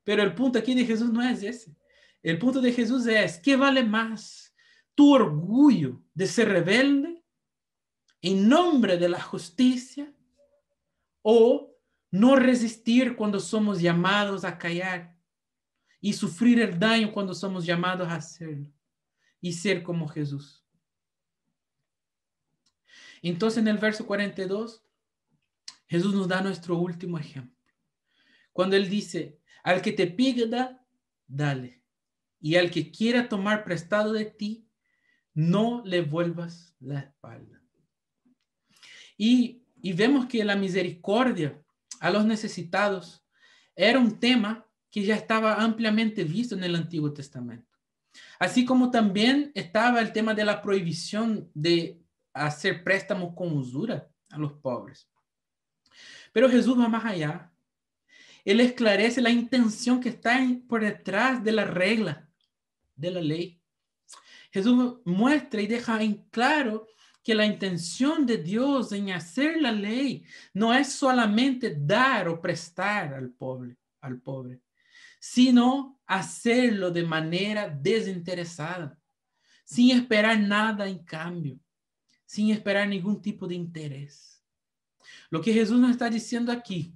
[0.04, 1.76] Pero el punto aquí de Jesús no es ese.
[2.24, 4.54] El punto de Jesús es, ¿qué vale más?
[4.96, 7.24] ¿Tu orgullo de ser rebelde
[8.22, 10.14] en nombre de la justicia
[11.22, 11.76] o
[12.12, 15.18] no resistir cuando somos llamados a callar
[16.00, 18.72] y sufrir el daño cuando somos llamados a hacerlo
[19.40, 20.64] y ser como Jesús?
[23.22, 24.84] Entonces en el verso 42,
[25.92, 27.60] Jesús nos da nuestro último ejemplo.
[28.54, 30.88] Cuando Él dice, al que te pida,
[31.28, 31.84] dale.
[32.40, 34.70] Y al que quiera tomar prestado de ti,
[35.34, 37.62] no le vuelvas la espalda.
[39.18, 41.62] Y, y vemos que la misericordia
[42.00, 43.26] a los necesitados
[43.76, 47.78] era un tema que ya estaba ampliamente visto en el Antiguo Testamento.
[48.40, 52.02] Así como también estaba el tema de la prohibición de
[52.32, 55.12] hacer préstamos con usura a los pobres.
[56.32, 57.52] Pero Jesús va más allá
[58.44, 62.30] él esclarece la intención que está por detrás de la regla,
[62.96, 63.62] de la ley.
[64.52, 66.88] Jesús muestra y deja en claro
[67.24, 73.14] que la intención de Dios en hacer la ley no es solamente dar o prestar
[73.14, 74.60] al pobre, al pobre,
[75.20, 79.00] sino hacerlo de manera desinteresada,
[79.64, 81.60] sin esperar nada en cambio,
[82.26, 84.31] sin esperar ningún tipo de interés.
[85.30, 86.94] Lo que Jesús nos está diciendo aquí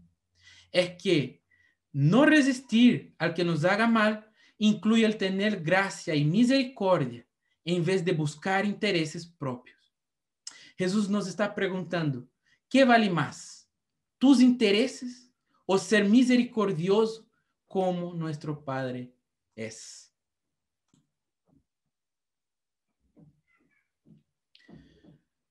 [0.72, 1.44] es que
[1.92, 7.26] no resistir al que nos haga mal incluye el tener gracia y misericordia
[7.64, 9.94] en vez de buscar intereses propios.
[10.78, 12.28] Jesús nos está preguntando,
[12.70, 13.70] ¿qué vale más?
[14.18, 15.32] ¿Tus intereses
[15.66, 17.30] o ser misericordioso
[17.66, 19.14] como nuestro Padre
[19.56, 20.14] es?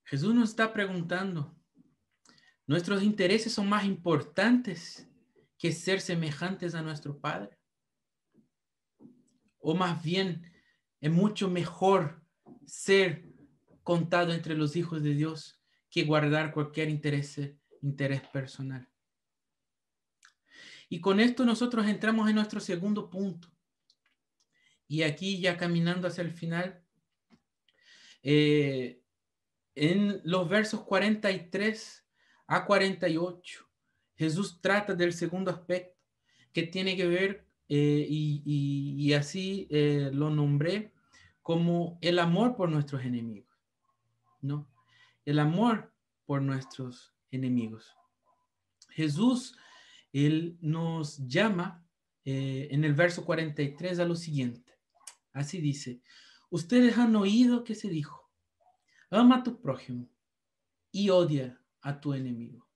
[0.05, 1.54] Jesús nos está preguntando,
[2.67, 5.09] ¿nuestros intereses son más importantes
[5.59, 7.59] que ser semejantes a nuestro Padre?
[9.59, 10.53] O más bien,
[11.01, 12.23] es mucho mejor
[12.67, 13.25] ser
[13.83, 17.41] contado entre los hijos de Dios que guardar cualquier interés,
[17.83, 18.89] interés personal.
[20.89, 23.49] Y con esto nosotros entramos en nuestro segundo punto.
[24.87, 26.85] Y aquí ya caminando hacia el final,
[28.23, 29.03] eh,
[29.75, 32.04] en los versos 43
[32.47, 33.65] a 48,
[34.17, 35.95] Jesús trata del segundo aspecto
[36.53, 40.93] que tiene que ver, eh, y, así eh, lo nombré,
[41.43, 43.53] como el amor por nuestros enemigos,
[44.41, 44.69] ¿no?
[45.25, 45.93] El amor
[46.27, 47.95] por nuestros enemigos.
[48.91, 49.57] Jesús,
[50.13, 51.85] Él nos llama
[52.25, 54.73] eh, en el verso 43 a lo siguiente.
[55.33, 56.01] Así dice,
[56.51, 58.31] ustedes han oído que se dijo,
[59.11, 60.09] ama a tu prójimo
[60.93, 62.67] y odia a tu enemigo.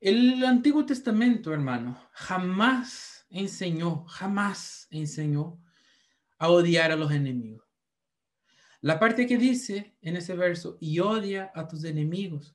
[0.00, 5.58] El Antiguo Testamento, hermano, jamás enseñó, jamás enseñó
[6.38, 7.64] a odiar a los enemigos.
[8.82, 12.54] La parte que dice en ese verso, y odia a tus enemigos,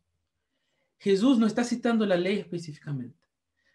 [0.99, 3.27] Jesús no está citando la ley específicamente,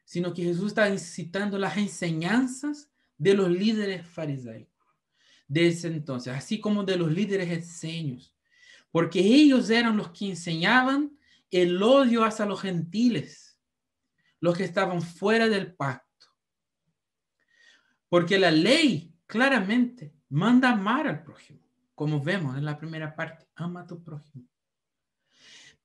[0.04, 4.68] sino que Jesús está citando las enseñanzas de los líderes fariseos
[5.48, 8.35] de ese entonces, así como de los líderes esenios,
[8.96, 11.18] porque ellos eran los que enseñaban
[11.50, 13.60] el odio hacia los gentiles
[14.40, 16.28] los que estaban fuera del pacto.
[18.08, 21.60] Porque la ley claramente manda amar al prójimo,
[21.94, 24.48] como vemos en la primera parte, ama tu prójimo.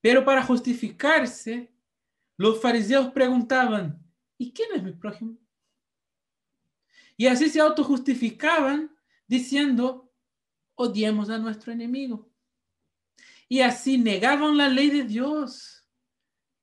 [0.00, 1.70] Pero para justificarse,
[2.38, 4.02] los fariseos preguntaban,
[4.38, 5.36] ¿y quién es mi prójimo?
[7.18, 8.90] Y así se autojustificaban
[9.26, 10.10] diciendo,
[10.76, 12.31] odiemos a nuestro enemigo.
[13.52, 15.86] Y así negaban la ley de Dios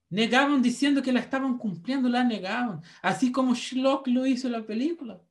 [0.09, 2.81] Negaban diciendo que la estaban cumpliendo, la negaban.
[3.03, 5.21] Así como Schlock lo hizo en la película.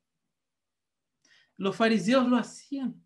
[1.56, 3.04] Los fariseos lo hacían.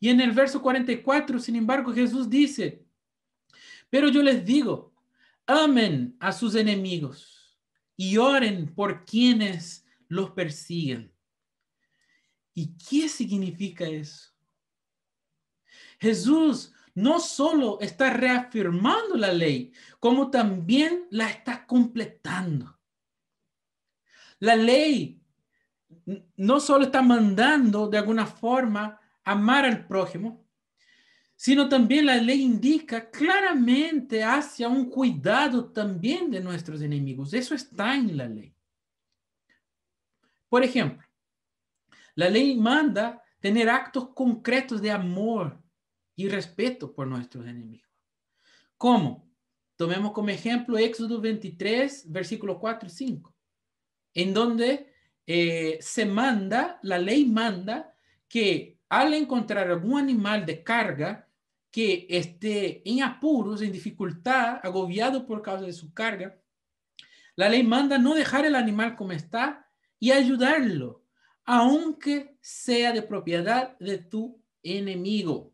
[0.00, 2.84] Y en el verso 44, sin embargo, Jesús dice,
[3.88, 4.92] pero yo les digo,
[5.46, 7.56] amen a sus enemigos
[7.96, 11.14] y oren por quienes los persiguen.
[12.52, 14.32] ¿Y qué significa eso?
[16.00, 22.78] Jesús no solo está reafirmando la ley, como también la está completando.
[24.40, 25.20] La ley
[26.36, 30.44] no solo está mandando de alguna forma amar al prójimo,
[31.36, 37.32] sino también la ley indica claramente hacia un cuidado también de nuestros enemigos.
[37.34, 38.54] Eso está en la ley.
[40.48, 41.06] Por ejemplo,
[42.14, 45.61] la ley manda tener actos concretos de amor
[46.16, 47.90] y respeto por nuestros enemigos.
[48.76, 49.30] ¿Cómo?
[49.76, 53.34] Tomemos como ejemplo Éxodo 23, versículo 4 y 5,
[54.14, 54.92] en donde
[55.26, 57.94] eh, se manda, la ley manda
[58.28, 61.28] que al encontrar algún animal de carga
[61.70, 66.38] que esté en apuros, en dificultad, agobiado por causa de su carga,
[67.34, 71.02] la ley manda no dejar el animal como está y ayudarlo,
[71.44, 75.51] aunque sea de propiedad de tu enemigo.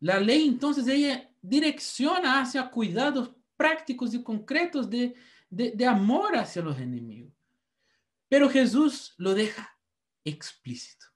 [0.00, 5.14] La ley entonces ella direcciona hacia cuidados prácticos y concretos de,
[5.86, 7.32] amor hacia los enemigos.
[8.28, 9.76] Pero Jesús lo deja
[10.24, 11.06] explícito.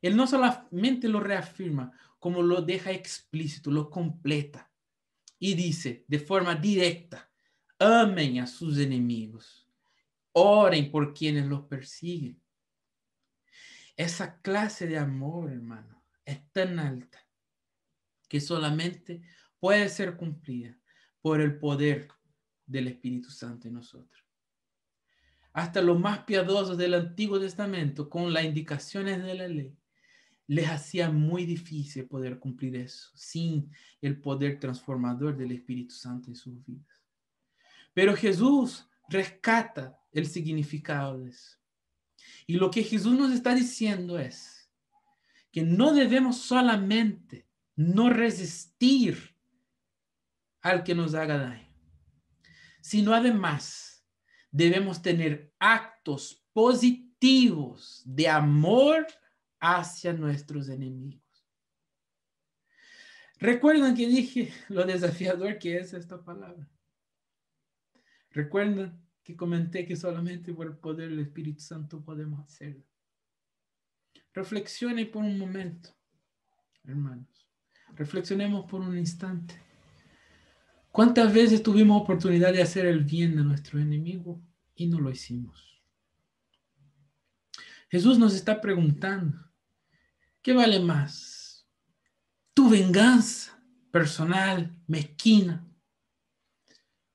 [0.00, 4.70] Él no solamente lo reafirma, como lo deja explícito, lo completa.
[5.38, 7.30] Y dice de forma directa,
[7.78, 9.68] amen a sus enemigos,
[10.32, 12.40] oren por quienes los persiguen.
[13.96, 17.22] Esa clase de amor, hermano, es tan alta
[18.32, 19.20] que solamente
[19.60, 20.74] puede ser cumplida
[21.20, 22.08] por el poder
[22.64, 24.22] del Espíritu Santo en nosotros
[25.52, 29.76] hasta los más piadosos del Antiguo Testamento, con las indicaciones de la ley,
[30.46, 33.70] les hacía muy difícil poder cumplir eso sin
[34.00, 36.86] el poder transformador del Espíritu Santo en sus vidas.
[37.92, 41.58] Pero Jesús rescata el significado de eso.
[42.46, 44.70] Y lo que Jesús nos está diciendo es
[45.50, 47.46] que no debemos solamente
[47.82, 49.36] no resistir
[50.60, 51.68] al que nos haga daño,
[52.80, 54.06] sino además
[54.50, 59.06] debemos tener actos positivos de amor
[59.58, 61.22] hacia nuestros enemigos.
[63.38, 66.68] Recuerdan que dije lo desafiador que es esta palabra.
[68.30, 72.84] Recuerdan que comenté que solamente por el poder del Espíritu Santo podemos hacerlo.
[74.32, 75.90] Reflexionen por un momento,
[76.84, 77.31] hermanos.
[77.96, 79.60] Reflexionemos por un instante.
[80.90, 84.40] ¿Cuántas veces tuvimos oportunidad de hacer el bien a nuestro enemigo
[84.74, 85.80] y no lo hicimos?
[87.90, 89.38] Jesús nos está preguntando,
[90.42, 91.66] ¿qué vale más?
[92.54, 95.66] ¿Tu venganza personal, mezquina,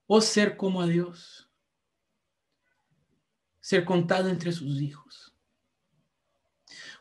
[0.07, 1.49] o ser como a Dios?
[3.59, 5.35] Ser contado entre sus hijos.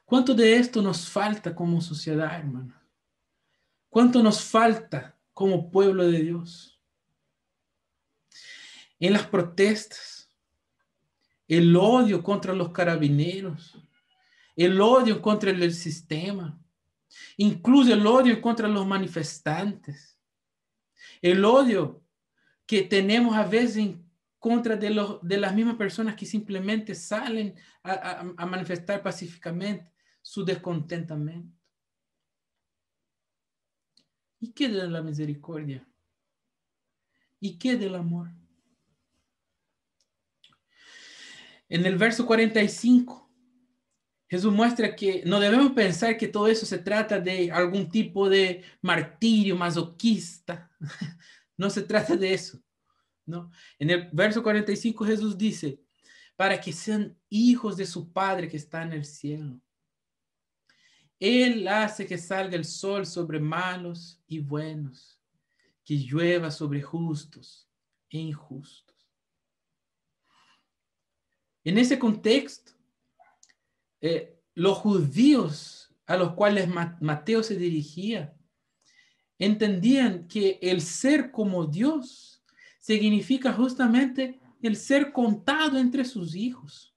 [0.04, 2.75] ¿Cuánto de esto nos falta como sociedad, hermano?
[3.96, 6.78] ¿Cuánto nos falta como pueblo de Dios.
[9.00, 10.30] En las protestas,
[11.48, 13.82] el odio contra los carabineros,
[14.54, 16.60] el odio contra el sistema,
[17.38, 20.20] incluso el odio contra los manifestantes,
[21.22, 22.04] el odio
[22.66, 24.06] que tenemos a veces en
[24.38, 29.90] contra de, las mismas personas que simplemente salen a, a manifestar pacíficamente
[30.20, 31.55] su descontentamiento.
[34.38, 35.86] ¿Y qué de la misericordia?
[37.40, 38.30] ¿Y qué del amor?
[41.68, 43.28] En el verso 45,
[44.28, 48.64] Jesús muestra que no debemos pensar que todo eso se trata de algún tipo de
[48.82, 50.70] martirio masoquista.
[51.58, 52.62] No se trata de eso.
[53.24, 53.50] ¿no?
[53.78, 55.80] En el verso 45 Jesús dice,
[56.36, 59.60] para que sean hijos de su Padre que está en el cielo.
[61.18, 65.18] Él hace que salga el sol sobre malos y buenos,
[65.84, 67.68] que llueva sobre justos
[68.10, 68.96] e injustos.
[71.64, 72.72] En ese contexto,
[74.00, 76.68] eh, los judíos a los cuales
[77.00, 78.36] Mateo se dirigía
[79.38, 82.42] entendían que el ser como Dios
[82.78, 86.94] significa justamente el ser contado entre sus hijos.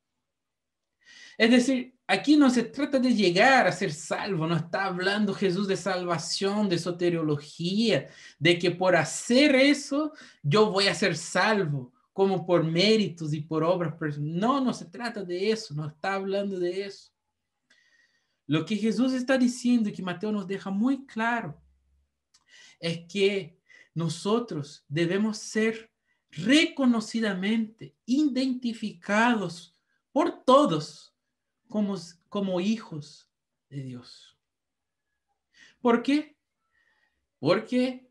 [1.38, 5.68] Es decir, aquí no se trata de llegar a ser salvo, no está hablando Jesús
[5.68, 12.48] de salvación, de soteriología, de que por hacer eso yo voy a ser salvo, como
[12.48, 13.94] por méritos y por obras.
[14.18, 17.12] No, no se trata de eso, no está hablando de eso.
[18.48, 21.62] Lo que Jesús está diciendo y que Mateo nos deja muy claro
[22.80, 23.56] es que
[23.94, 25.92] nosotros debemos ser
[26.32, 29.76] reconocidamente identificados
[30.12, 31.09] por todos
[31.70, 31.96] como,
[32.28, 33.30] como hijos
[33.70, 34.38] de Dios.
[35.82, 36.38] ¿Por qué?
[37.40, 38.10] Porque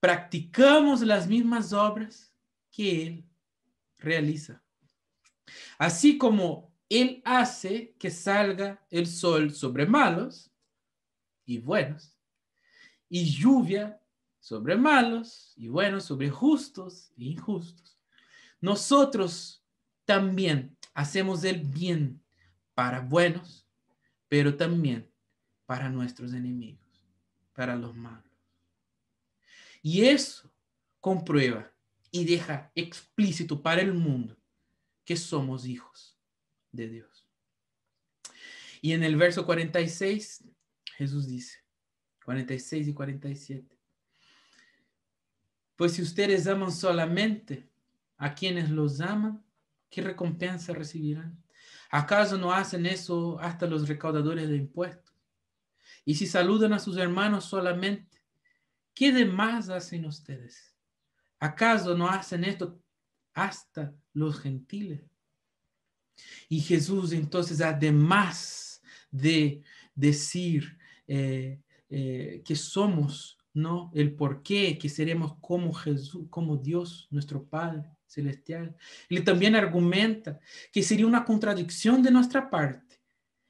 [0.00, 2.32] practicamos las mismas obras
[2.70, 3.26] que Él.
[3.98, 4.62] realiza.
[5.76, 10.50] Así como Él hace que salga el sol sobre malos
[11.44, 12.16] y buenos,
[13.10, 14.00] y lluvia
[14.38, 17.98] sobre malos y buenos, sobre justos e injustos.
[18.60, 19.62] Nosotros
[20.06, 22.19] también hacemos el bien
[22.80, 23.68] para buenos,
[24.26, 25.06] pero también
[25.66, 27.04] para nuestros enemigos,
[27.52, 28.32] para los malos.
[29.82, 30.50] Y eso
[30.98, 31.70] comprueba
[32.10, 34.34] y deja explícito para el mundo
[35.04, 36.18] que somos hijos
[36.72, 37.28] de Dios.
[38.80, 40.42] Y en el verso 46,
[40.96, 41.58] Jesús dice,
[42.24, 43.78] 46 y 47,
[45.76, 47.68] pues si ustedes aman solamente
[48.16, 49.44] a quienes los aman,
[49.90, 51.38] ¿qué recompensa recibirán?
[51.90, 55.14] ¿Acaso no hacen eso hasta los recaudadores de impuestos?
[56.04, 58.22] Y si saludan a sus hermanos solamente,
[58.94, 60.76] ¿qué demás hacen ustedes?
[61.38, 62.80] ¿Acaso no hacen esto
[63.34, 65.02] hasta los gentiles?
[66.48, 69.62] Y Jesús entonces, además de
[69.94, 73.90] decir eh, eh, que somos ¿no?
[73.94, 78.76] El por qué que seremos como Jesús, como Dios, nuestro Padre celestial.
[79.08, 80.40] Él también argumenta
[80.72, 83.00] que sería una contradicción de nuestra parte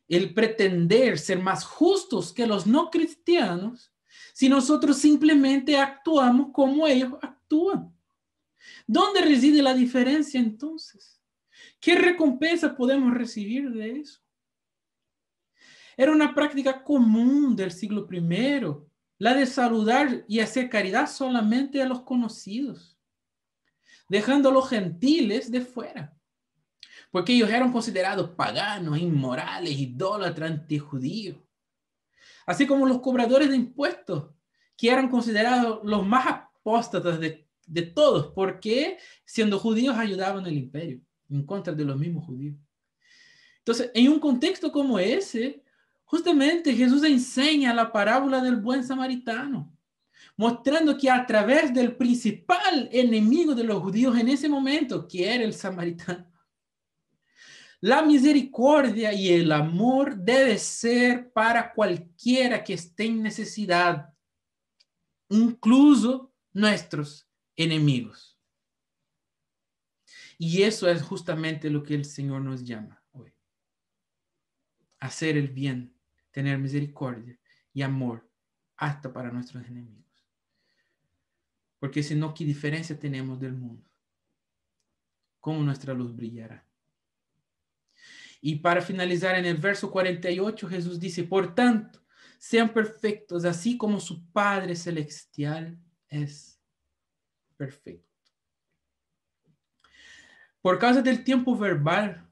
[0.07, 3.93] el pretender ser más justos que los no cristianos
[4.35, 7.95] si nosotros simplemente actuamos como ellos actúan.
[8.87, 11.21] ¿Dónde reside la diferencia entonces?
[11.79, 14.21] ¿Qué recompensa podemos recibir de eso?
[15.97, 21.87] Era una práctica común del siglo primero la de saludar y hacer caridad solamente a
[21.87, 22.99] los conocidos,
[24.11, 26.15] dejando a los gentiles de fuera,
[27.11, 31.39] porque ellos eran considerados paganos, inmorales, idólatras, antijudíos,
[32.45, 34.35] así como los cobradores de impuestos,
[34.77, 41.01] que eran considerados los más apóstatas de, de todos, porque siendo judíos ayudaban al imperio
[41.31, 42.57] en contra de los mismos judíos.
[43.59, 45.63] Entonces, en un contexto como ese,
[46.11, 49.73] Justamente Jesús enseña la parábola del buen samaritano,
[50.41, 55.45] mostrando que a través del principal enemigo de los judíos en ese momento, que era
[55.45, 56.33] el samaritano,
[57.83, 64.15] la misericordia y el amor debe ser para cualquiera que esté en necesidad,
[65.29, 68.41] incluso nuestros enemigos.
[70.39, 73.31] Y eso es justamente lo que el Señor nos llama hoy.
[75.01, 75.95] Hacer el bien
[76.31, 77.39] tener misericordia
[77.75, 78.27] y amor
[78.79, 80.00] hasta para nuestros enemigos.
[81.81, 83.91] Porque si no, ¿qué diferencia tenemos del mundo?
[85.41, 86.65] ¿Cómo nuestra luz brillará?
[88.43, 91.99] Y para finalizar en el verso 48, Jesús dice, por tanto,
[92.39, 95.79] sean perfectos, así como su Padre Celestial
[96.09, 96.61] es
[97.57, 98.09] perfecto.
[100.61, 102.31] Por causa del tiempo verbal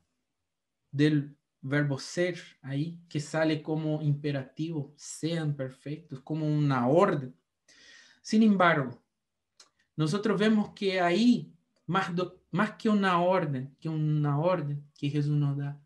[0.91, 7.35] del verbo ser ahí, que sale como imperativo, sean perfectos, como una orden.
[8.23, 9.03] Sin embargo,
[9.99, 11.53] nosotros vemos que ahí,
[11.85, 12.13] más,
[12.79, 15.83] que una orden, que una orden que Jesús nos da,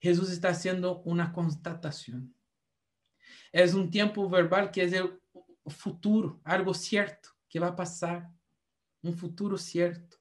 [0.00, 2.34] Jesús está haciendo una constatación.
[3.52, 5.20] Es un tiempo verbal que es el
[5.68, 8.28] futuro, algo cierto que va a pasar,
[9.02, 10.16] un futuro cierto.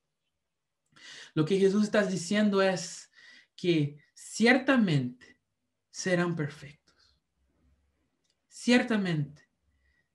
[1.34, 3.09] Lo que Jesús está diciendo es
[3.55, 5.39] que ciertamente
[5.89, 7.18] serán perfectos.
[8.47, 9.49] Ciertamente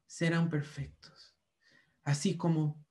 [0.06, 1.34] serán perfectos,
[2.04, 2.81] así como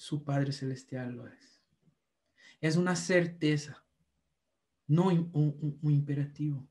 [0.00, 1.60] su Padre Celestial lo es.
[2.58, 3.84] Es una certeza,
[4.86, 6.66] no un, imperativo.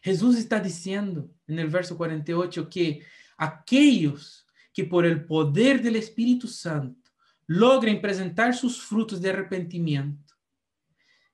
[0.00, 3.02] Jesús está diciendo en el verso 48 que
[3.36, 7.10] aquellos que por el poder del Espíritu Santo
[7.48, 10.36] logren presentar sus frutos de arrepentimiento,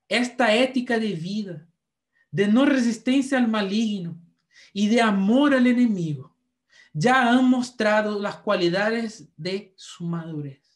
[0.09, 1.69] esta ética de vida,
[2.31, 4.19] de no resistencia al maligno
[4.73, 6.35] y de amor al enemigo,
[6.95, 10.74] ya han mostrado las cualidades de su madurez,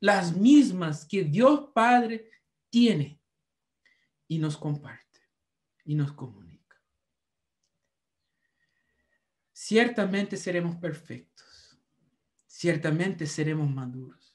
[0.00, 2.30] las mismas que Dios Padre
[2.68, 3.20] tiene
[4.26, 5.20] y nos comparte
[5.84, 6.80] y nos comunica.
[9.52, 11.78] Ciertamente seremos perfectos,
[12.46, 14.34] ciertamente seremos maduros,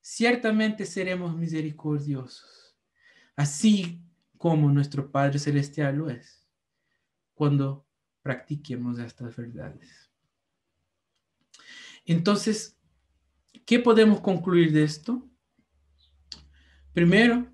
[0.00, 2.62] ciertamente seremos misericordiosos
[3.36, 4.02] así
[4.38, 6.46] como nuestro Padre Celestial lo es,
[7.34, 7.86] cuando
[8.22, 10.10] practiquemos estas verdades.
[12.04, 12.78] Entonces,
[13.66, 15.28] ¿qué podemos concluir de esto?
[16.92, 17.50] Primero,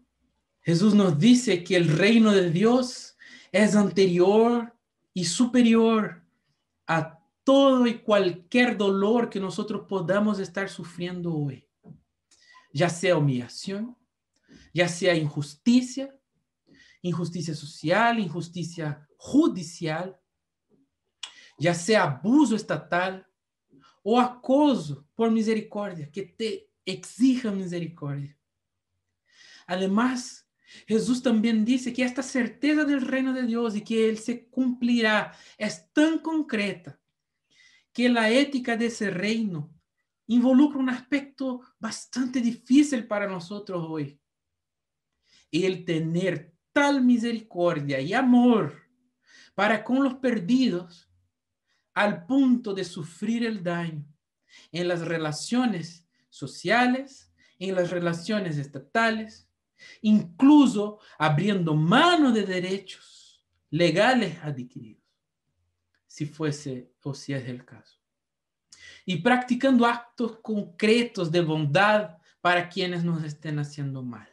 [0.60, 3.16] Jesús nos dice que el reino de Dios
[3.52, 4.76] es anterior
[5.14, 6.22] y superior
[6.86, 11.66] a todo y cualquier dolor que nosotros podamos estar sufriendo hoy,
[12.72, 13.96] ya sea humillación,
[14.74, 16.14] ya sea injusticia,
[17.02, 20.20] injusticia social, injusticia judicial,
[21.58, 23.27] ya sea abuso estatal
[24.02, 28.36] o acoso por misericordia, que te exija misericordia.
[29.66, 30.48] Además,
[30.86, 35.32] Jesús también dice que esta certeza del reino de Dios y que Él se cumplirá
[35.56, 36.98] es tan concreta
[37.92, 39.74] que la ética de ese reino
[40.26, 44.20] involucra un aspecto bastante difícil para nosotros hoy.
[45.50, 48.88] El tener tal misericordia y amor
[49.54, 51.07] para con los perdidos
[51.98, 54.06] al punto de sufrir el daño
[54.70, 59.48] en las relaciones sociales, en las relaciones estatales,
[60.02, 65.02] incluso abriendo mano de derechos legales adquiridos,
[66.06, 67.98] si fuese o si es el caso.
[69.04, 74.28] Y practicando actos concretos de bondad para quienes nos estén haciendo mal.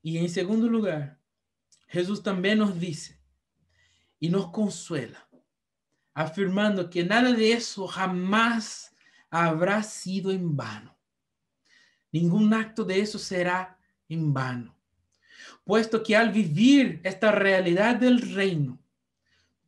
[0.00, 1.18] Y en segundo lugar,
[1.88, 3.21] Jesús también nos dice
[4.22, 5.28] y nos consuela,
[6.14, 8.94] afirmando que nada de eso jamás
[9.28, 10.96] habrá sido en vano.
[12.12, 13.76] Ningún acto de eso será
[14.08, 14.76] en vano,
[15.64, 18.78] puesto que al vivir esta realidad del reino,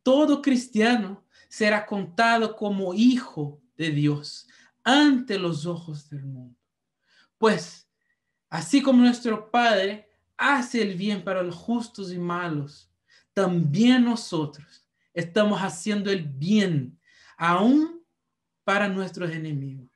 [0.03, 4.47] todo cristiano será contado como hijo de Dios
[4.85, 6.57] ante los ojos del mundo.
[7.37, 7.89] Pues,
[8.49, 12.89] así como nuestro Padre hace el bien para los justos y malos,
[13.35, 16.97] también nosotros estamos haciendo el bien
[17.37, 18.01] aún
[18.63, 19.91] para nuestros enemigos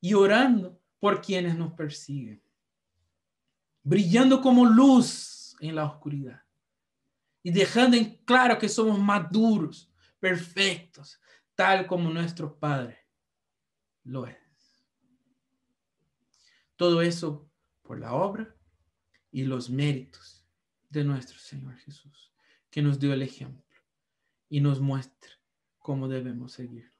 [0.00, 2.42] y orando por quienes nos persiguen,
[3.82, 6.42] brillando como luz en la oscuridad
[7.42, 9.90] y dejando en claro que somos maduros,
[10.20, 11.18] perfectos,
[11.54, 12.98] tal como nuestro Padre
[14.04, 14.36] lo es.
[16.76, 17.50] Todo eso
[17.82, 18.54] por la obra
[19.30, 20.44] y los méritos
[20.90, 22.28] de nuestro Señor Jesús,
[22.70, 23.64] que nos dio el ejemplo
[24.48, 25.30] y nos muestra
[25.78, 26.90] cómo debemos seguir.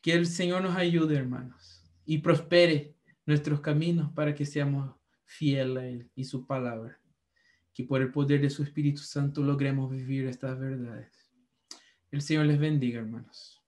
[0.00, 4.94] Que el Señor nos ayude, hermanos, y prospere nuestros caminos para que seamos
[5.24, 6.98] fieles a Él y su palabra.
[7.72, 11.32] Que por el poder de su Espíritu Santo logremos vivir estas verdades.
[12.10, 13.61] El Señor les bendiga, hermanos.